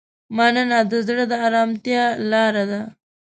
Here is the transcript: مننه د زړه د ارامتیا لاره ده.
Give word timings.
مننه 0.35 0.79
د 0.91 0.93
زړه 1.07 1.23
د 1.31 1.33
ارامتیا 1.47 2.03
لاره 2.31 2.63
ده. 2.71 2.81